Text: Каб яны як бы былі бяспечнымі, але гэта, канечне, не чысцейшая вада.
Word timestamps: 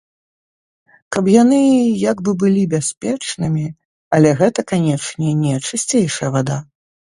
Каб 1.15 1.25
яны 1.41 1.59
як 2.11 2.17
бы 2.29 2.33
былі 2.45 2.63
бяспечнымі, 2.73 3.67
але 4.19 4.29
гэта, 4.43 4.59
канечне, 4.75 5.39
не 5.47 5.53
чысцейшая 5.67 6.29
вада. 6.39 6.57